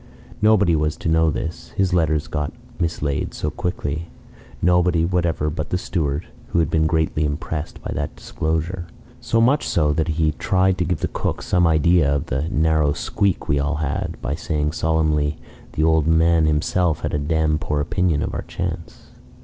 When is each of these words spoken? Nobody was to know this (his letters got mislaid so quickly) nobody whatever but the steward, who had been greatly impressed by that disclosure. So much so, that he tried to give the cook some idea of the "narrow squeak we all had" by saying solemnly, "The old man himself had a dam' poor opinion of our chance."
Nobody 0.41 0.75
was 0.75 0.95
to 0.97 1.09
know 1.09 1.29
this 1.29 1.73
(his 1.77 1.93
letters 1.93 2.25
got 2.25 2.51
mislaid 2.79 3.35
so 3.35 3.51
quickly) 3.51 4.09
nobody 4.59 5.05
whatever 5.05 5.51
but 5.51 5.69
the 5.69 5.77
steward, 5.77 6.25
who 6.47 6.57
had 6.57 6.71
been 6.71 6.87
greatly 6.87 7.23
impressed 7.23 7.79
by 7.83 7.91
that 7.93 8.15
disclosure. 8.15 8.87
So 9.19 9.39
much 9.39 9.67
so, 9.67 9.93
that 9.93 10.07
he 10.07 10.31
tried 10.31 10.79
to 10.79 10.85
give 10.85 11.01
the 11.01 11.07
cook 11.07 11.43
some 11.43 11.67
idea 11.67 12.11
of 12.11 12.25
the 12.25 12.49
"narrow 12.49 12.93
squeak 12.93 13.47
we 13.47 13.59
all 13.59 13.75
had" 13.75 14.17
by 14.23 14.33
saying 14.33 14.71
solemnly, 14.71 15.37
"The 15.73 15.83
old 15.83 16.07
man 16.07 16.47
himself 16.47 17.01
had 17.01 17.13
a 17.13 17.19
dam' 17.19 17.59
poor 17.59 17.79
opinion 17.79 18.23
of 18.23 18.33
our 18.33 18.41
chance." 18.41 19.11